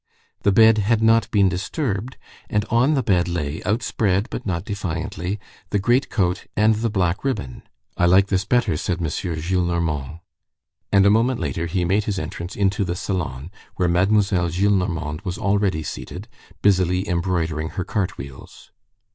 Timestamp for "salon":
12.95-13.51